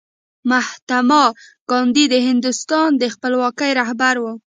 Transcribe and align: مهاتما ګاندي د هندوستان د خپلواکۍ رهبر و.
مهاتما 0.49 1.23
ګاندي 1.69 2.05
د 2.13 2.15
هندوستان 2.27 2.89
د 2.97 3.03
خپلواکۍ 3.13 3.71
رهبر 3.81 4.15
و. 4.21 4.25